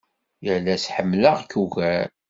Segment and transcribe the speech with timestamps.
[0.45, 2.07] Yal ass ḥemmleɣ-k ugar.